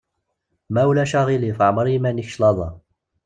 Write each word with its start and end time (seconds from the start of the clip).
Ma 0.73 0.81
ulac 0.89 1.13
aɣilif 1.19 1.59
ɛemmeṛ 1.65 1.85
i 1.87 1.91
yiman-ik 1.93 2.29
claḍa. 2.35 2.69